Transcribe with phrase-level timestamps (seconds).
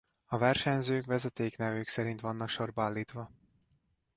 [0.25, 3.31] A versenyzők vezetéknevük szerint vannak sorba állítva.